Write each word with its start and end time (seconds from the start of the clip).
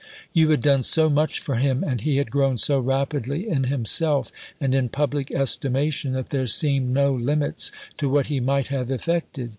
You 0.33 0.49
had 0.49 0.63
done 0.63 0.81
so 0.81 1.11
much 1.11 1.39
for 1.39 1.57
him 1.57 1.83
and 1.83 2.01
he 2.01 2.17
had 2.17 2.31
grown 2.31 2.57
so 2.57 2.79
rapidly 2.79 3.47
in 3.47 3.65
himself 3.65 4.31
and 4.59 4.73
in 4.73 4.89
public 4.89 5.29
estimation 5.29 6.13
that 6.13 6.29
there 6.29 6.47
seemed 6.47 6.89
no 6.89 7.13
limits 7.13 7.71
to 7.99 8.09
what 8.09 8.25
he 8.25 8.39
might 8.39 8.69
have 8.69 8.89
effected. 8.89 9.49